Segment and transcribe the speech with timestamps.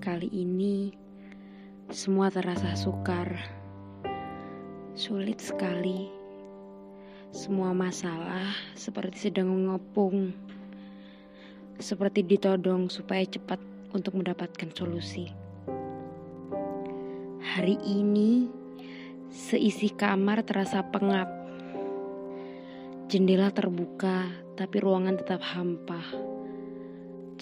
[0.00, 0.92] Kali ini
[1.90, 3.34] semua terasa sukar,
[4.94, 6.06] sulit sekali.
[7.30, 10.34] Semua masalah seperti sedang mengepung,
[11.78, 13.58] seperti ditodong supaya cepat
[13.94, 15.30] untuk mendapatkan solusi.
[17.42, 18.46] Hari ini,
[19.30, 21.39] seisi kamar terasa pengap.
[23.10, 25.98] Jendela terbuka, tapi ruangan tetap hampa.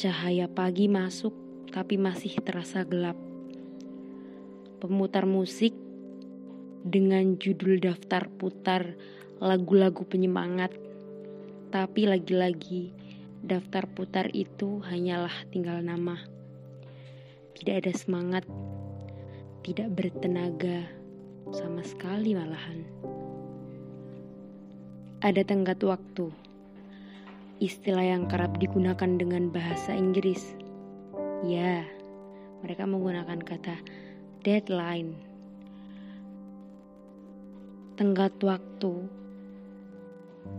[0.01, 1.37] Cahaya pagi masuk
[1.69, 3.21] tapi masih terasa gelap.
[4.81, 5.77] Pemutar musik
[6.81, 8.97] dengan judul daftar putar
[9.45, 10.73] lagu-lagu penyemangat,
[11.69, 12.97] tapi lagi-lagi
[13.45, 16.17] daftar putar itu hanyalah tinggal nama.
[17.53, 18.49] Tidak ada semangat,
[19.61, 20.89] tidak bertenaga
[21.53, 23.18] sama sekali malahan.
[25.19, 26.31] Ada tenggat waktu,
[27.59, 30.55] istilah yang kerap digunakan dengan bahasa Inggris
[31.47, 31.87] Ya,
[32.67, 33.79] mereka menggunakan kata
[34.43, 35.15] deadline.
[37.95, 39.07] Tenggat waktu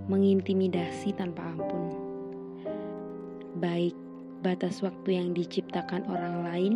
[0.07, 1.91] mengintimidasi tanpa ampun.
[3.59, 3.95] Baik
[4.39, 6.75] batas waktu yang diciptakan orang lain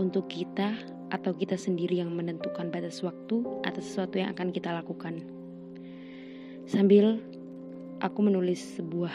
[0.00, 0.72] untuk kita
[1.12, 5.33] atau kita sendiri yang menentukan batas waktu atas sesuatu yang akan kita lakukan.
[6.64, 7.20] Sambil
[8.00, 9.12] aku menulis sebuah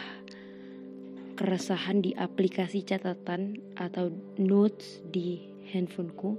[1.34, 6.38] keresahan di aplikasi catatan atau notes di handphoneku.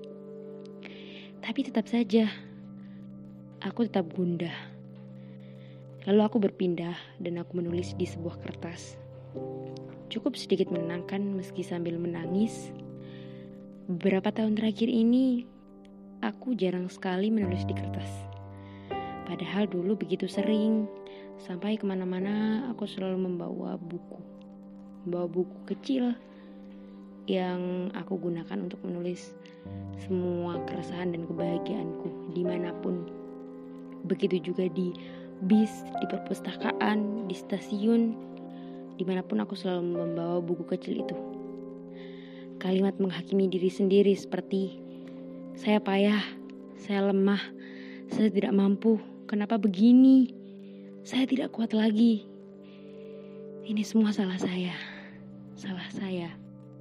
[1.41, 2.31] Tapi tetap saja,
[3.59, 4.55] aku tetap gundah.
[6.07, 8.95] Lalu aku berpindah dan aku menulis di sebuah kertas.
[10.13, 12.71] Cukup sedikit menenangkan meski sambil menangis.
[13.91, 15.43] Beberapa tahun terakhir ini,
[16.23, 18.30] aku jarang sekali menulis di kertas.
[19.31, 20.91] Padahal dulu begitu sering,
[21.39, 24.19] sampai ke mana-mana aku selalu membawa buku
[25.09, 26.13] bawa buku kecil
[27.25, 29.33] yang aku gunakan untuk menulis
[30.03, 33.07] semua keresahan dan kebahagiaanku di mana pun.
[34.05, 34.93] Begitu juga di
[35.45, 38.13] bis, di perpustakaan, di stasiun,
[38.99, 41.17] di mana pun aku selalu membawa buku kecil itu.
[42.61, 44.77] Kalimat menghakimi diri sendiri seperti
[45.57, 46.21] saya payah,
[46.77, 47.41] saya lemah,
[48.13, 49.01] saya tidak mampu,
[49.31, 50.35] kenapa begini?
[51.07, 52.27] Saya tidak kuat lagi.
[53.63, 54.75] Ini semua salah saya
[55.61, 56.33] salah saya.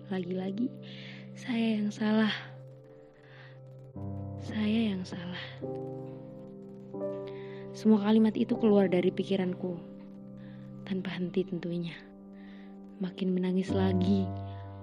[0.08, 0.72] Lagi-lagi
[1.36, 2.32] saya yang salah.
[4.40, 5.44] Saya yang salah.
[7.76, 9.76] Semua kalimat itu keluar dari pikiranku
[10.88, 11.94] tanpa henti tentunya.
[13.04, 14.24] Makin menangis lagi,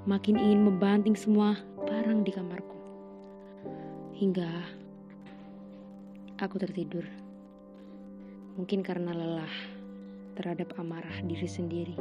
[0.04, 1.56] makin ingin membanting semua
[1.88, 2.78] barang di kamarku.
[4.12, 4.48] Hingga
[6.36, 7.25] aku tertidur.
[8.56, 9.54] Mungkin karena lelah
[10.32, 11.96] terhadap amarah diri sendiri.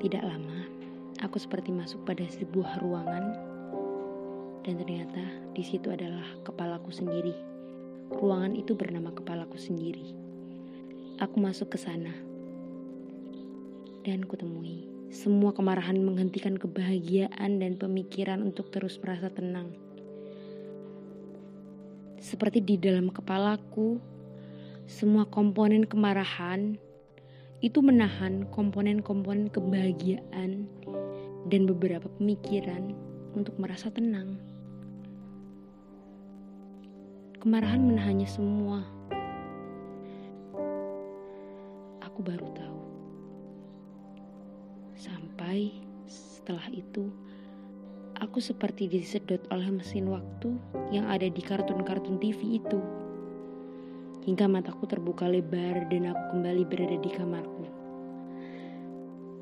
[0.00, 0.64] Tidak lama,
[1.20, 3.24] aku seperti masuk pada sebuah ruangan
[4.64, 7.36] dan ternyata di situ adalah kepalaku sendiri.
[8.16, 10.16] Ruangan itu bernama kepalaku sendiri.
[11.20, 12.12] Aku masuk ke sana
[14.04, 19.70] dan kutemui semua kemarahan menghentikan kebahagiaan dan pemikiran untuk terus merasa tenang.
[22.18, 24.02] Seperti di dalam kepalaku,
[24.84, 26.76] semua komponen kemarahan
[27.64, 30.68] itu menahan komponen-komponen kebahagiaan
[31.48, 32.92] dan beberapa pemikiran
[33.32, 34.36] untuk merasa tenang.
[37.40, 38.84] Kemarahan menahannya semua.
[42.04, 42.80] Aku baru tahu.
[45.00, 45.72] Sampai
[46.04, 47.08] setelah itu,
[48.20, 50.52] aku seperti disedot oleh mesin waktu
[50.92, 53.03] yang ada di kartun-kartun TV itu
[54.24, 57.64] hingga mataku terbuka lebar dan aku kembali berada di kamarku.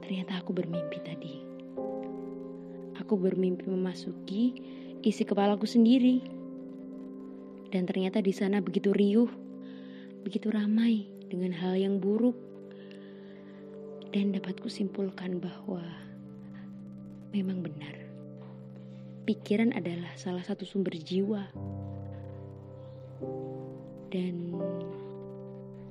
[0.03, 1.34] Ternyata aku bermimpi tadi.
[2.98, 4.44] Aku bermimpi memasuki
[5.06, 6.43] isi kepalaku sendiri.
[7.72, 9.31] Dan ternyata di sana begitu riuh,
[10.26, 12.37] begitu ramai dengan hal yang buruk.
[14.12, 15.81] Dan dapat kusimpulkan bahwa
[17.32, 17.96] memang benar.
[19.25, 21.49] Pikiran adalah salah satu sumber jiwa
[24.12, 24.52] dan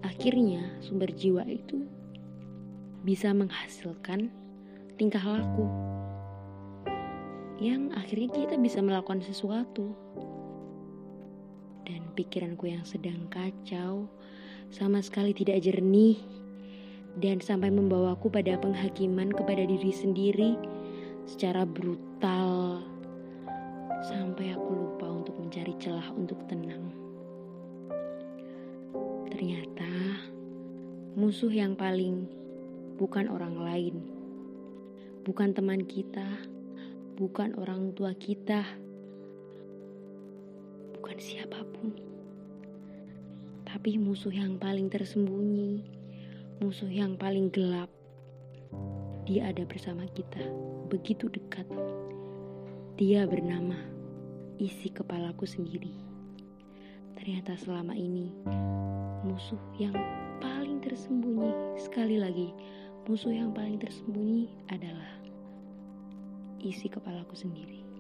[0.02, 1.86] akhirnya sumber jiwa itu
[3.02, 4.30] bisa menghasilkan
[4.98, 5.66] tingkah laku
[7.62, 9.94] yang akhirnya kita bisa melakukan sesuatu
[11.86, 14.10] dan pikiranku yang sedang kacau
[14.74, 16.18] sama sekali tidak jernih
[17.20, 20.56] dan sampai membawaku pada penghakiman kepada diri sendiri
[21.28, 22.82] secara brutal
[24.02, 27.11] sampai aku lupa untuk mencari celah untuk tenang.
[29.32, 29.88] Ternyata
[31.16, 32.28] musuh yang paling
[33.00, 33.96] bukan orang lain,
[35.24, 36.28] bukan teman kita,
[37.16, 38.62] bukan orang tua kita,
[41.00, 41.96] bukan siapa pun,
[43.64, 45.80] tapi musuh yang paling tersembunyi,
[46.60, 47.90] musuh yang paling gelap.
[49.26, 50.44] Dia ada bersama kita,
[50.92, 51.66] begitu dekat.
[53.00, 53.80] Dia bernama
[54.60, 56.11] isi kepalaku sendiri.
[57.22, 58.34] Ternyata selama ini
[59.22, 59.94] musuh yang
[60.42, 62.50] paling tersembunyi, sekali lagi,
[63.06, 65.22] musuh yang paling tersembunyi adalah
[66.66, 67.91] isi kepalaku sendiri.